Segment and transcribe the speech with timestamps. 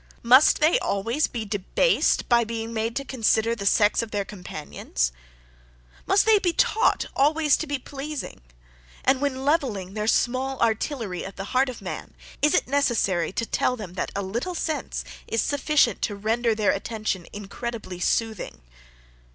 [0.23, 5.11] Must they always be debased by being made to consider the sex of their companions?
[6.07, 8.41] Must they be taught always to be pleasing?
[9.05, 13.45] And when levelling their small artillery at the heart of man, is it necessary to
[13.45, 18.59] tell them that a little sense is sufficient to render their attention INCREDIBLY SOOTHING?